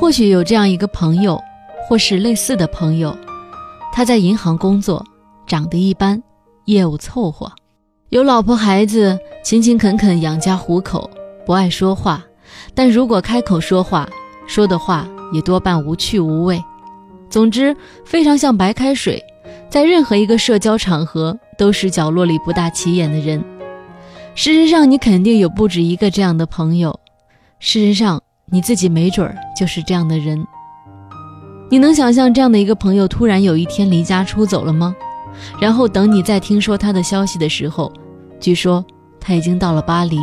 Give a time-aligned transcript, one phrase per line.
[0.00, 1.38] 或许有这样一个朋友，
[1.86, 3.14] 或是类似的朋友，
[3.92, 5.04] 他在银行工作，
[5.46, 6.20] 长得一般，
[6.64, 7.52] 业务凑合，
[8.08, 11.10] 有老婆孩子，勤勤恳恳养家糊口，
[11.44, 12.24] 不爱说话，
[12.74, 14.08] 但如果开口说话，
[14.46, 16.64] 说的话也多半无趣无味。
[17.28, 17.76] 总之，
[18.06, 19.22] 非常像白开水，
[19.68, 23.44] 在任何一个社交场合都是角落里不大起眼的人。
[24.34, 26.98] 事实上，你肯定有不止一个这样的朋友。
[27.58, 30.44] 事实上，你自己没准儿就是这样的人。
[31.70, 34.94] 你能想象这样的一个朋友突然有一天离家出走了吗？
[35.60, 37.92] 然后等你再听说他的消息的时候，
[38.40, 38.84] 据说
[39.20, 40.18] 他已经到了巴黎，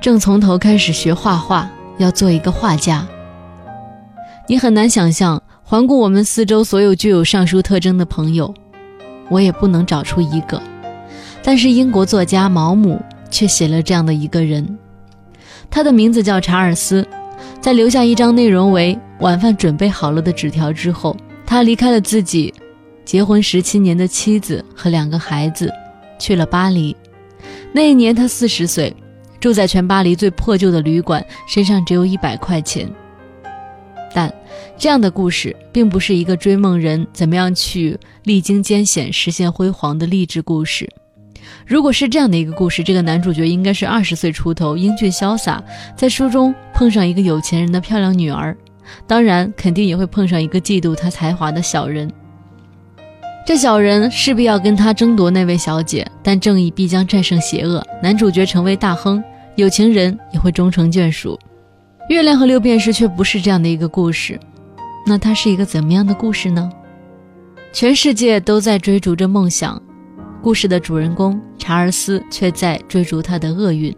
[0.00, 3.06] 正从头开始学画画，要做一个画家。
[4.46, 5.42] 你很难想象。
[5.62, 8.52] 环顾我们四周所有具有上述特征的朋友，
[9.28, 10.60] 我也不能找出一个。
[11.44, 13.00] 但是英国作家毛姆
[13.30, 14.76] 却写了这样的一个人，
[15.70, 17.06] 他的名字叫查尔斯。
[17.60, 22.52] 在留下一张内容为“晚饭准备好了”的纸条之后，他离开了自己
[23.04, 25.70] 结婚十七年的妻子和两个孩子，
[26.18, 26.96] 去了巴黎。
[27.72, 28.94] 那一年他四十岁，
[29.38, 32.90] 住在全巴黎最破旧的旅馆，身上只有一百块钱。
[34.14, 34.32] 但
[34.78, 40.88] 这样的故事并不是一个追梦人怎么样去历经艰险实现辉煌的励志故事。
[41.66, 45.62] 如果是这样的一个故事，这个男主角应该是二十岁出头，英俊潇洒，
[45.96, 48.56] 在书中碰上一个有钱人的漂亮女儿，
[49.06, 52.10] 当然肯定也会碰上一个嫉妒他才华的小人。
[53.46, 59.22] 这小人势必要跟他争夺那位小姐，但正义必将战胜邪恶，男主角成为大亨，
[59.56, 61.38] 有情人也会终成眷属。
[62.08, 64.38] 月亮和六便士却不是这样的一个故事，
[65.06, 66.70] 那它是一个怎么样的故事呢？
[67.72, 69.80] 全世界都在追逐着梦想，
[70.42, 73.94] 故事的主人公查尔斯却在追逐他的厄运。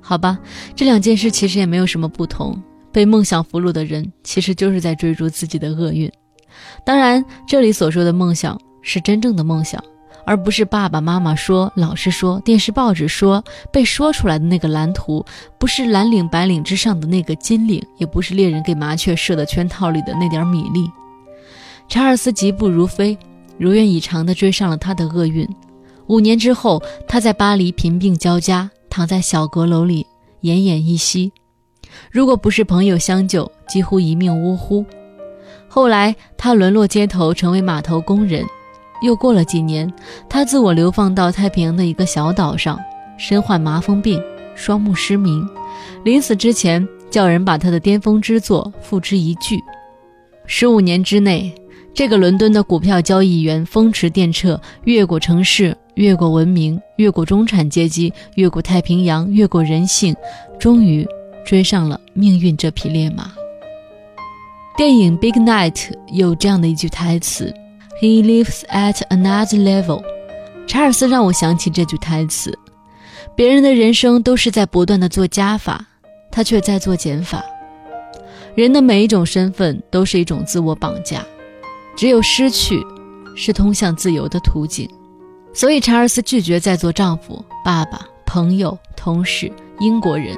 [0.00, 0.38] 好吧，
[0.74, 2.60] 这两件事其实也没有什么不同。
[2.92, 6.10] 被梦想俘虏的人，其实就是在追逐自己的厄运。
[6.84, 9.82] 当然，这里所说的梦想是真正的梦想。
[10.24, 13.42] 而不是爸爸妈妈说、老师说、电视报纸说、
[13.72, 15.24] 被说出来的那个蓝图，
[15.58, 20.88] 不是蓝领白领之上的那个金领，也不是猎人给麻雀设的圈套里的那点米粒。
[21.88, 23.18] 查尔斯疾步如飞，
[23.58, 25.48] 如愿以偿地追上了他的厄运。
[26.08, 30.06] 五年之后，他在巴黎贫病交加，躺在小阁楼里
[30.42, 31.32] 奄奄一息。
[32.10, 34.84] 如果不是朋友相救，几乎一命呜呼。
[35.68, 38.44] 后来，他沦落街头，成为码头工人。
[39.02, 39.90] 又过了几年，
[40.28, 42.78] 他自我流放到太平洋的一个小岛上，
[43.18, 44.22] 身患麻风病，
[44.54, 45.48] 双目失明。
[46.04, 49.58] 临死之前，叫人把他的巅峰之作付之一炬。
[50.46, 51.54] 十五年之内，
[51.94, 60.16] 这个伦敦的股票交易员风驰电掣，越过城市，越过文明，越过中产阶级，越过太平洋，越过人性，
[60.58, 61.06] 终于
[61.44, 63.30] 追上了命运这匹烈马。
[64.74, 65.74] 电影《Big Night》
[66.12, 67.52] 有这样的一句台词。
[68.00, 70.02] He lives at another level。
[70.66, 72.58] 查尔斯让我想起这句台词：
[73.36, 75.84] 别人的人生都是在不断的做加法，
[76.30, 77.44] 他却在做减法。
[78.54, 81.22] 人的每一种身份都是一种自我绑架，
[81.96, 82.84] 只有失去，
[83.36, 84.88] 是通向自由的途径。
[85.54, 90.36] 所以，查尔斯拒绝再做丈夫、爸爸、朋友、同事、英国人。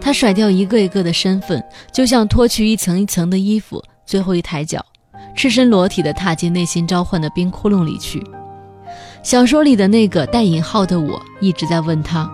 [0.00, 4.84] 他甩掉一个一个的身份，就像脱去一层一层的衣服，最后一抬脚。
[5.34, 8.24] 赤身裸体地踏进内心召唤的冰窟窿里去。
[9.22, 12.30] 小说里的那个带引号的我一直在问他：“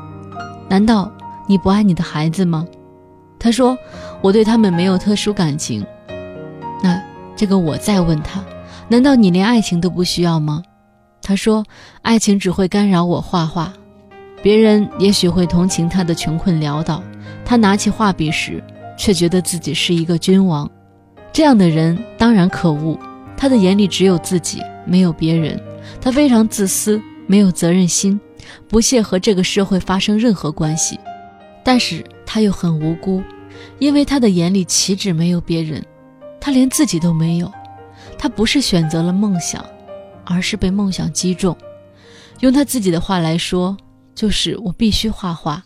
[0.69, 1.11] 难道
[1.47, 2.67] 你不爱你的孩子吗？”
[3.39, 3.77] 他说
[4.21, 5.87] ：“我对他们没有特殊感情。”
[6.83, 7.01] 那
[7.37, 8.43] 这个我再问他
[8.89, 10.63] ：“难道你连爱情都不需要吗？”
[11.23, 11.65] 他说
[12.03, 13.73] ：“爱情只会干扰我画画。
[14.43, 17.03] 别人也许会同情他的穷困潦倒，
[17.45, 18.63] 他拿起画笔时，
[18.97, 20.71] 却觉得自己是一个君王。”
[21.33, 22.99] 这样的人当然可恶，
[23.37, 25.61] 他的眼里只有自己，没有别人。
[26.01, 28.19] 他非常自私，没有责任心，
[28.69, 30.99] 不屑和这个社会发生任何关系。
[31.63, 33.23] 但是他又很无辜，
[33.79, 35.85] 因为他的眼里岂止没有别人，
[36.41, 37.53] 他连自己都没有。
[38.19, 39.65] 他不是选择了梦想，
[40.25, 41.57] 而是被梦想击中。
[42.41, 43.77] 用他自己的话来说，
[44.15, 45.63] 就是我必须画画，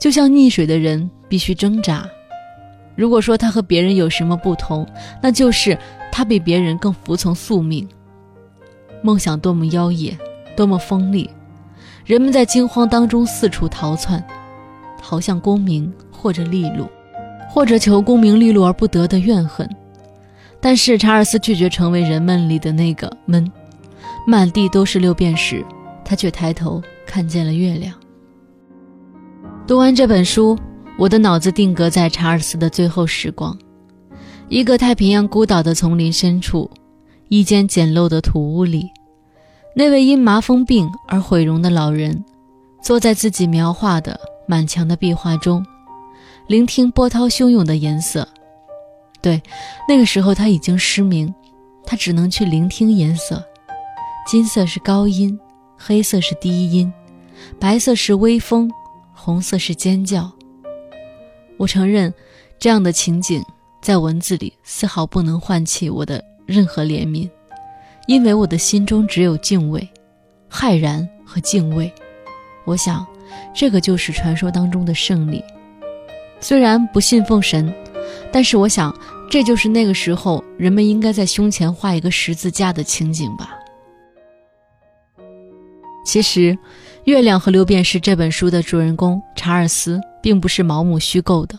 [0.00, 2.08] 就像溺水的人必须挣扎。
[2.94, 4.86] 如果说他和别人有什么不同，
[5.22, 5.76] 那就是
[6.10, 7.86] 他比别人更服从宿命。
[9.02, 10.16] 梦想多么妖冶，
[10.56, 11.28] 多么锋利，
[12.04, 14.24] 人们在惊慌当中四处逃窜，
[15.02, 16.88] 逃向功名或者利禄，
[17.50, 19.68] 或者求功名利禄而不得的怨恨。
[20.66, 23.48] 但是查尔斯拒绝成为人们里的那个闷，
[24.26, 25.64] 满地都是六便士，
[26.04, 27.94] 他却抬头看见了月亮。
[29.64, 30.58] 读完这本书。
[30.98, 33.56] 我的脑子定格在查尔斯的最后时光，
[34.48, 36.68] 一个太平洋孤岛的丛林深处，
[37.28, 38.90] 一间简陋的土屋里，
[39.76, 42.24] 那位因麻风病而毁容的老人，
[42.82, 45.64] 坐在自己描画的满墙的壁画中，
[46.48, 48.26] 聆听波涛汹涌的颜色。
[49.20, 49.42] 对，
[49.88, 51.34] 那个时候他已经失明，
[51.84, 53.44] 他只能去聆听颜色。
[54.26, 55.38] 金色是高音，
[55.76, 56.92] 黑色是低音，
[57.58, 58.70] 白色是微风，
[59.14, 60.30] 红色是尖叫。
[61.56, 62.12] 我承认，
[62.58, 63.42] 这样的情景
[63.80, 67.30] 在文字里丝毫不能唤起我的任何怜悯，
[68.06, 69.88] 因为我的心中只有敬畏、
[70.50, 71.92] 骇然和敬畏。
[72.64, 73.06] 我想，
[73.54, 75.42] 这个就是传说当中的胜利。
[76.40, 77.72] 虽然不信奉神，
[78.32, 78.94] 但是我想。
[79.28, 83.58] 这就是那个时候人们应该在胸前画一个十字架的情景吧。
[86.04, 86.52] 其实，
[87.06, 91.58] 《月亮和六便士》这本书的主人公查尔斯并不是毛姆虚构的，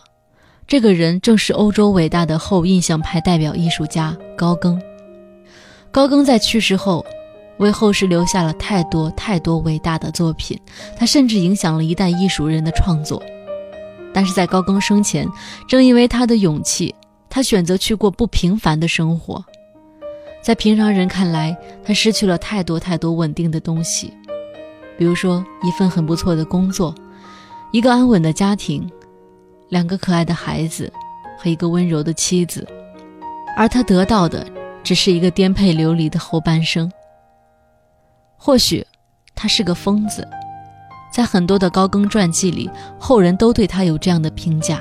[0.66, 4.80] 这个人正是欧洲伟大的后印象派代表艺术家高更。
[5.90, 7.04] 高更在去世后，
[7.58, 10.58] 为后世留下了太多太多伟大的作品，
[10.96, 13.22] 他甚至影响了一代艺术人的创作。
[14.18, 15.28] 但是在高更生前，
[15.68, 16.92] 正因为他的勇气。
[17.30, 19.44] 他选择去过不平凡的生活，
[20.42, 24.12] 在平常人看来，他失去了太多太多稳定的东西，
[24.98, 26.92] 比如说一份很不错的工作，
[27.70, 28.90] 一个安稳的家庭，
[29.68, 30.92] 两个可爱的孩子
[31.38, 32.66] 和一个温柔的妻子，
[33.56, 34.44] 而他得到的
[34.82, 36.90] 只是一个颠沛流离的后半生。
[38.36, 38.84] 或许
[39.36, 40.26] 他是个疯子，
[41.18, 44.80] 在很多的高更传记里，后人都对他有这样的评价。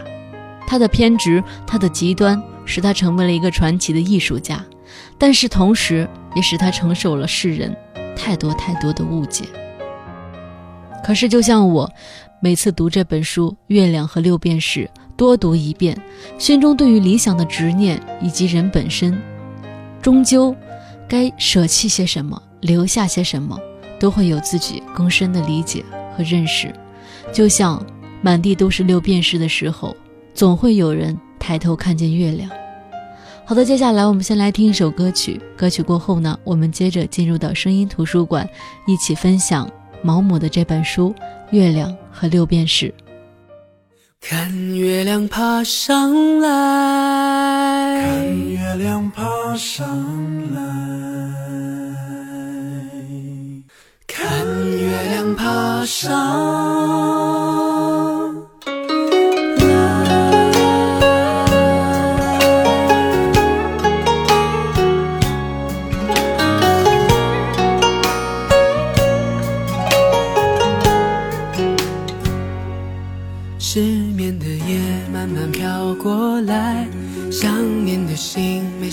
[0.67, 4.63] 他的偏执，他的极端，使他成为了一个传奇的艺术家，
[5.17, 7.75] 但是同时也使他承受了世人
[8.15, 9.45] 太多太多的误解。
[11.03, 11.91] 可是，就像我
[12.39, 14.81] 每次读这本书《月亮和六便士》，
[15.15, 15.99] 多读一遍，
[16.37, 19.19] 心中对于理想的执念以及人本身，
[20.03, 20.55] 终究
[21.09, 23.57] 该舍弃些什么，留下些什么，
[23.99, 25.83] 都会有自己更深的理解
[26.17, 26.73] 和认识。
[27.31, 27.85] 就像
[28.21, 29.95] 满地都是六便士的时候。
[30.33, 32.47] 总会有人抬头看见月亮。
[33.43, 35.41] 好的，接下来我们先来听一首歌曲。
[35.55, 38.47] 歌曲过后呢，我们接着进入到声音图书馆，
[38.85, 39.67] 一起分享
[40.03, 41.09] 毛姆的这本书
[41.49, 42.85] 《月亮和六便士》。
[44.21, 49.23] 看月亮爬上来，看月亮爬
[49.55, 49.87] 上
[50.53, 50.61] 来，
[52.07, 52.16] 看
[54.97, 57.76] 月亮爬上。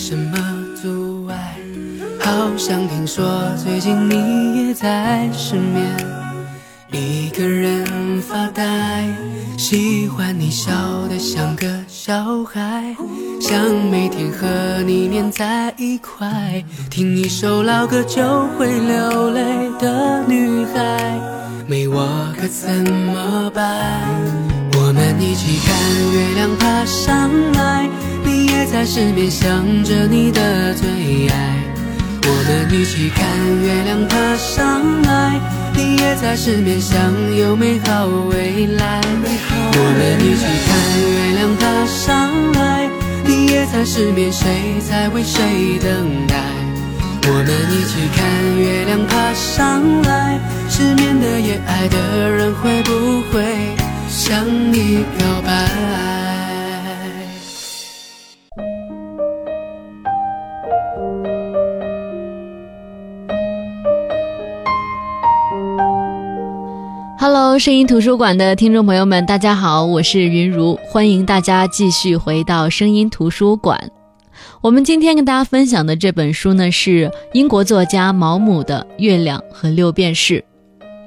[0.07, 0.37] 什么
[0.83, 1.57] 阻碍？
[2.21, 3.25] 好像听说
[3.57, 5.83] 最近你也在失眠，
[6.93, 9.09] 一个人发呆，
[9.57, 10.71] 喜欢你笑
[11.09, 12.95] 得像个小孩，
[13.41, 13.59] 想
[13.91, 19.41] 每天和你黏在一块，听一首老歌就会流泪
[19.81, 21.19] 的女孩，
[21.67, 24.03] 没我可怎么办？
[24.77, 25.75] 我们一起看
[26.13, 27.89] 月亮爬上来，
[28.25, 31.57] 你也在失眠，想着你的最爱。
[32.27, 33.27] 我们一起看
[33.63, 35.39] 月亮爬上来，
[35.75, 36.97] 你也在失眠，想
[37.37, 39.01] 有美好未来。
[39.77, 42.89] 我们一起看月亮爬上来，
[43.25, 46.35] 你也在失眠，谁在为谁等待？
[47.27, 48.23] 我们一起看
[48.59, 50.39] 月亮爬上来，
[50.69, 53.43] 失眠的夜，爱的人会不会
[54.09, 55.51] 向你表白
[67.59, 73.79] 声音图书馆的听众朋友们，大家好，我是云如，欢迎大家继续回到声音图书馆。
[74.61, 80.41] 我们今天跟大家分享的这本书呢，是英国作家毛姆的《月亮和六便士》。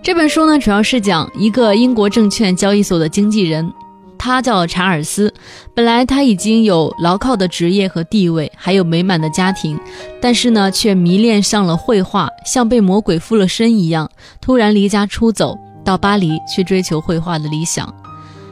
[0.01, 3.69] 这本书呢，主要是讲一个英国证券交易所的经纪人，
[4.17, 5.33] 他叫查尔斯。
[5.75, 9.77] 本来他已经有牢靠的职业和地位，还有美满的家庭，
[10.21, 15.57] 但是呢，却迷恋上了绘画，像被魔鬼附了身一样，突然离家出走。
[15.87, 17.91] 到巴黎去追求绘画的理想，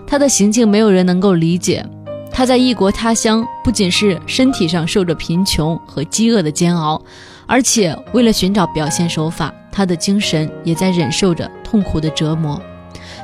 [0.08, 1.86] 他的行径没有人能够理解。
[2.32, 7.02] 他在异国他乡，不仅是身体上受着贫穷和饥饿的煎熬，
[7.46, 12.58] 而且为了寻找表现手法，他的精神也在忍受着痛苦的折磨。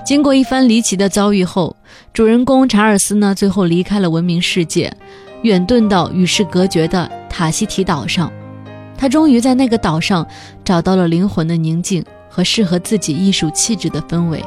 [0.05, 1.73] 经过一番离奇的遭遇后，
[2.13, 4.91] 主人公查尔斯呢，最后离开了文明世界，
[5.43, 8.29] 远遁到与世隔绝的塔希提岛上。
[8.97, 10.27] 他终于在那个岛上
[10.65, 14.43] 找到了灵魂的宁静和适合自己艺术气质的氛围。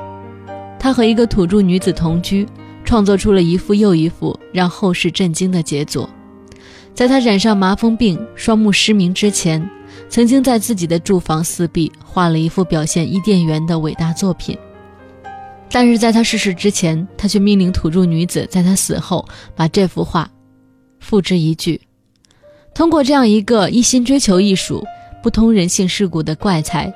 [0.81, 2.47] 他和一个土著女子同居，
[2.85, 6.09] 创作出了一幅又一幅让后世震惊的杰作。
[6.95, 9.69] 在他染上麻风病、双目失明之前，
[10.09, 14.57] 曾经在自己的住房四壁画了一幅表现伊甸园的伟大作品。
[15.71, 19.27] 但是在他逝世之前，他却命令土著女子在他死后
[19.57, 20.31] 把这幅画
[21.01, 21.81] 付之一炬。
[22.73, 24.85] 通过这样一个一心追求艺术、
[25.23, 26.93] 不通人性世故的怪才，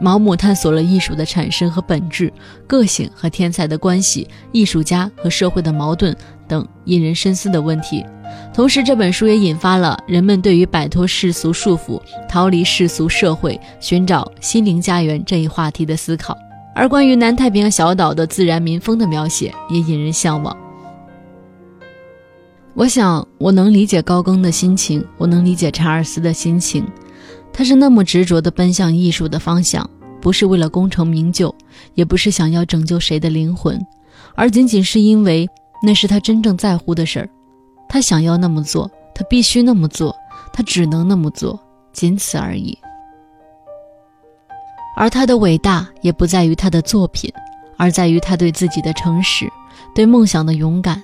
[0.00, 2.32] 毛姆探索了艺术的产生和本质、
[2.66, 8.04] 个性和天才的关系、艺术家和社会的矛盾等引人深思的问题。
[8.52, 16.36] 同时，这本书也引发了人们对于摆脱世俗束缚、逃离世俗社会、寻找心灵家园这一话题的思考。
[16.74, 20.56] 而关于南太平洋小岛的自然民风的描写也引人向往。
[22.74, 26.86] 我想，我能理解高更的心情，我能理解查尔斯的心情。
[27.58, 31.52] 他是那么执着地奔向艺术的方向，不是为了功成名就，
[31.94, 33.84] 也不是想要拯救谁的灵魂，
[34.36, 35.44] 而仅仅是因为
[35.82, 37.28] 那是他真正在乎的事儿。
[37.88, 40.14] 他想要那么做，他必须那么做，
[40.52, 41.58] 他只能那么做，
[41.92, 42.78] 仅此而已。
[44.96, 47.28] 而他的伟大也不在于他的作品，
[47.76, 49.50] 而在于他对自己的诚实，
[49.96, 51.02] 对梦想的勇敢。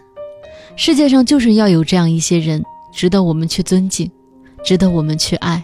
[0.77, 4.09] 世界上就是要有这样一些人，值得我们去尊敬，
[4.65, 5.61] 值得我们去爱。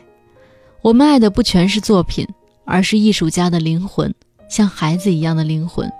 [0.82, 2.26] 我们爱的不全是作品，
[2.64, 4.12] 而是艺术家的灵魂，
[4.48, 5.90] 像孩子一样的灵魂。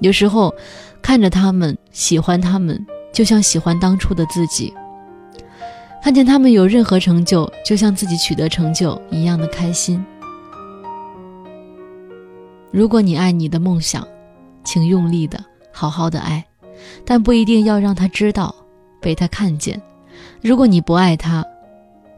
[0.00, 0.52] 有时候，
[1.00, 4.74] 看着他们，喜欢他们，就像喜欢当初的自己。
[6.02, 10.04] 看见他们有任何成就，就像自己取得成就一样的开心。
[12.72, 14.06] 如果你爱你的梦想，
[14.64, 16.44] 请用力的、好好的爱。
[17.04, 18.52] 但不一定要让他知道，
[19.00, 19.80] 被他看见。
[20.42, 21.44] 如果你不爱他，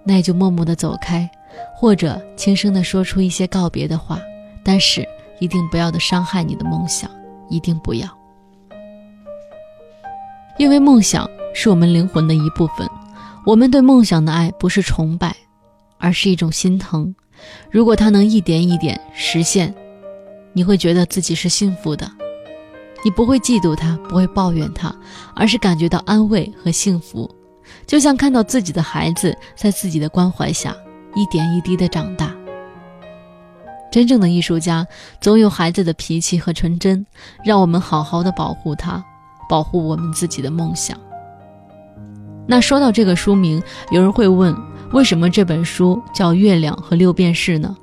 [0.02, 1.30] 那也就默默的走开，
[1.74, 4.20] 或者轻声地说出一些告别的话。
[4.64, 5.06] 但是
[5.38, 7.08] 一定不要的伤害你的梦想，
[7.48, 8.08] 一定不要。
[10.58, 12.88] 因为梦想是我们灵魂的一部分，
[13.44, 15.36] 我们对梦想的爱不是崇拜，
[15.98, 17.14] 而是一种心疼。
[17.70, 19.72] 如果它能一点一点实现，
[20.52, 22.10] 你会觉得自己是幸福的。
[23.04, 24.92] 你不会嫉妒他，不会抱怨他，
[25.36, 27.30] 而是感觉到安慰和幸福，
[27.86, 30.74] 就像看到自己的孩子在自己的关怀下
[31.16, 32.32] 一点一滴的长大。
[33.90, 34.86] 真正的艺术家
[35.20, 37.04] 总有孩子的脾气和纯真，
[37.44, 39.02] 让我们好好的保护他，
[39.48, 40.98] 保护我们自己的梦想。
[42.46, 44.54] 那说到这个书名，有人会问，
[44.92, 47.74] 为什么这本书叫《月亮和六便士》呢？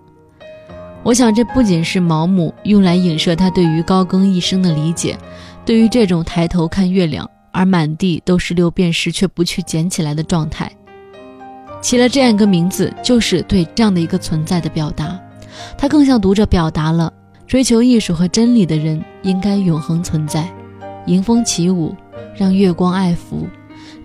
[1.04, 5.18] 我想，这不仅是毛姆用来影射他对于高更一生的理解，
[5.66, 10.72] 对于这种抬头看月亮而满地都是六便士却不去捡起来的状态，
[11.84, 15.20] 起了这样一个名字，就是对这样的一个存在的表达。
[15.78, 17.12] 他更向读者表达了
[17.46, 20.50] 追求艺术和真理的人应该永恒存在，
[21.08, 21.94] 迎风起舞，
[22.36, 23.46] 让月光爱抚。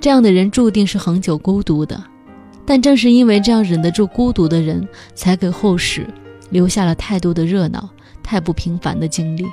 [0.00, 2.02] 这样的人注定是恒久孤独的，
[2.66, 6.06] 但正是因为这样忍得住孤独的人，才给后世。
[6.50, 7.88] 留下了太多的热闹，
[8.22, 9.46] 太不平凡的经历。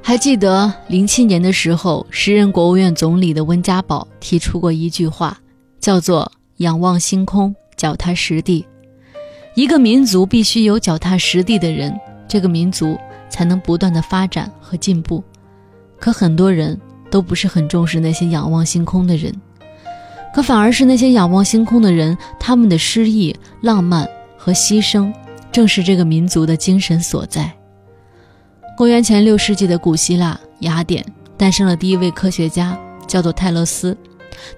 [0.00, 5.36] 还记得零七年的时候，时任国务院总理的温家宝提出过一句话，
[5.82, 8.64] 叫做“仰望星空，脚踏实地”。
[9.54, 11.94] 一个民族必须有脚踏实地的人，
[12.26, 12.96] 这个民族
[13.28, 15.22] 才能不断的发展和进步。
[16.00, 19.30] 可很多人都不是很重视那些仰望星空的人，
[20.34, 24.08] 可反而是那些仰望星空的人，他们的诗意、浪漫。
[24.44, 25.12] 和牺牲，
[25.52, 27.48] 正是这个民族的精神所在。
[28.76, 31.04] 公元前六世纪的古希腊雅典
[31.36, 33.96] 诞生了第一位科学家，叫做泰勒斯，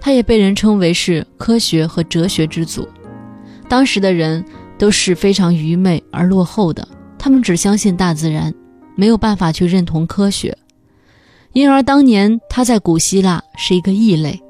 [0.01, 2.89] 他也被人称为是科学和哲学之祖。
[3.69, 4.45] 当时的人
[4.79, 6.87] 都是非常愚昧而落后的，
[7.19, 8.53] 他们只相信大自然，
[8.95, 10.57] 没有办法去认同科学，
[11.53, 14.41] 因而当年他在古希腊是一个异类。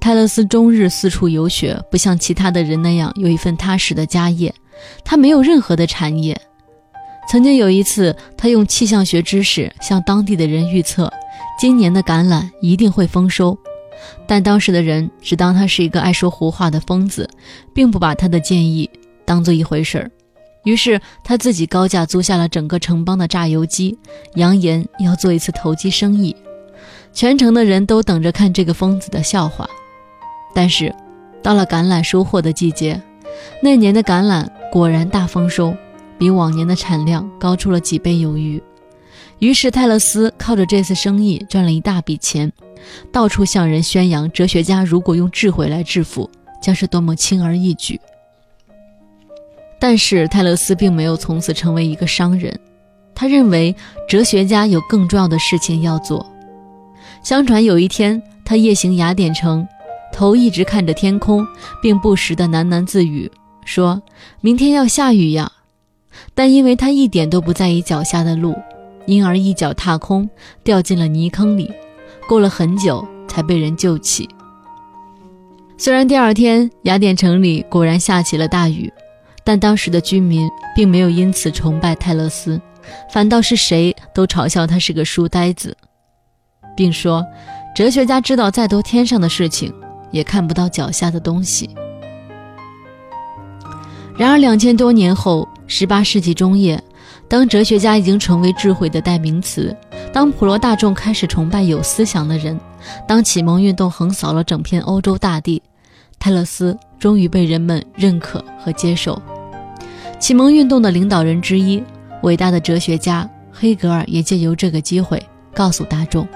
[0.00, 4.54] 泰勒斯终日四处游学，不像其他的人那样有一份踏实的家业。
[5.04, 6.40] 他没有任何的产业。
[7.28, 11.12] 曾经有一次，他用气象学知识向当地的人预测，
[11.58, 13.58] 今年的橄榄一定会丰收。
[14.26, 17.28] 但当时的人只当他是一个爱说胡话的疯子，
[17.74, 18.88] 并不把他的建议
[19.24, 20.10] 当做一回事儿。
[20.64, 23.96] 于是他自己高价租下了整个城邦的榨油机，
[24.34, 26.36] 扬言要做一次投机生意。
[27.12, 29.68] 全城的人都等着看这个疯子的笑话。
[30.54, 30.94] 但是，
[31.42, 33.00] 到了橄榄收获的季节，
[33.62, 35.74] 那年的橄榄果然大丰收，
[36.18, 38.62] 比往年的产量高出了几倍有余。
[39.38, 42.52] 于是泰勒斯靠着这次生意赚了一大笔钱，
[43.12, 46.28] 到处向人宣扬哲学家如果用智慧来致富，
[46.60, 48.00] 将是多么轻而易举。
[49.78, 52.58] 但是泰勒斯并没有从此成为一个商人，
[53.14, 53.74] 他认为
[54.08, 56.26] 哲学家有更重要的事情要做。
[57.22, 59.66] 相传有一天，他夜行雅典城，
[60.12, 61.46] 头一直看着天空，
[61.80, 63.30] 并不时地喃喃自语，
[63.64, 64.02] 说
[64.40, 65.52] 明天要下雨呀。
[66.34, 68.56] 但因为他一点都不在意脚下的路。
[69.08, 70.28] 因而一脚踏空，
[70.62, 71.72] 掉进了泥坑里，
[72.28, 74.28] 过了很久才被人救起。
[75.78, 78.92] 虽然第二天雅典城里果然下起了大雨，
[79.44, 80.46] 但当时的居民
[80.76, 82.60] 并没有因此崇拜泰勒斯，
[83.10, 85.74] 反倒是谁都嘲笑他是个书呆子，
[86.76, 87.24] 并说
[87.74, 89.72] 哲学家知道再多天上的事情，
[90.10, 91.70] 也看不到脚下的东西。
[94.18, 96.78] 然而两千多年后，十八世纪中叶。
[97.28, 99.76] 当哲学家已经成为智慧的代名词，
[100.12, 102.58] 当普罗大众开始崇拜有思想的人，
[103.06, 105.62] 当启蒙运动横扫了整片欧洲大地，
[106.18, 109.20] 泰勒斯终于被人们认可和接受。
[110.18, 111.82] 启蒙运动的领导人之一，
[112.22, 115.22] 伟大的哲学家黑格尔也借由这个机会
[115.54, 116.26] 告诉大众：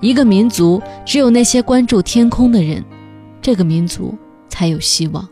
[0.00, 2.84] 一个民族只有那些关注天空的人，
[3.40, 4.14] 这个民族
[4.50, 5.26] 才有希望。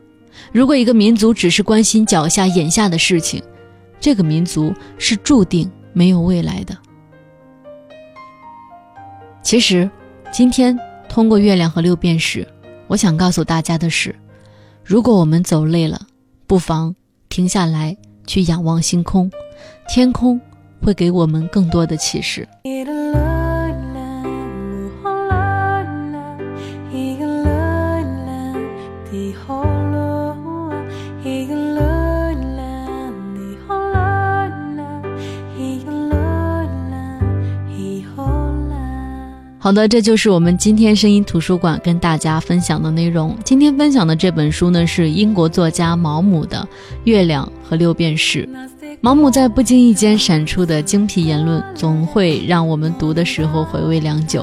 [0.50, 3.42] 如果一个民族只是关心脚下眼下的事情，
[4.00, 6.76] 这个民族是注定没有未来的。
[9.43, 9.90] 其实，
[10.33, 10.78] 今天
[11.09, 12.47] 通过月亮和六便士，
[12.87, 14.14] 我想告诉大家的是：
[14.85, 16.07] 如果我们走累了，
[16.47, 16.95] 不妨
[17.28, 19.31] 停下来去仰望星空，
[19.88, 20.40] 天空
[20.83, 22.47] 会给我们更多的启示。
[39.69, 43.37] 好的，这就是我们今天声音图书馆跟大家分享的内容。
[43.45, 46.67] 今天分享的这本书呢，是英国作家毛姆的
[47.04, 48.49] 《月亮和六便士》。
[49.02, 54.43] 毛姆在不经意间闪出的精辟言论，总会让我们读的时候回味良久。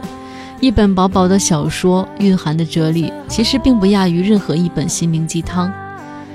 [0.60, 5.74] 一本薄薄的小说，蕴含的哲理，其实并不亚于任何一本心灵鸡汤。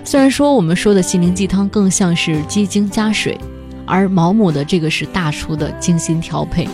[0.03, 3.39] 虽然说我们说的心灵鸡汤更像是鸡精加水，
[3.87, 6.67] 而毛姆的这个是大厨的精心调配。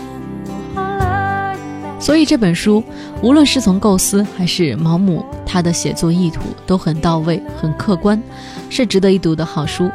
[1.99, 2.85] 所以这本书，
[3.23, 8.23] 无论是从构思还是毛姆他的写作意图，都很到位、很客观，
[8.69, 9.91] 是值得一读的好书。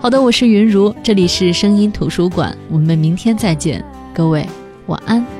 [0.00, 4.46] 好的，我是云如，这里是声音图书馆，我们明天再见，各位
[4.86, 5.37] 晚安。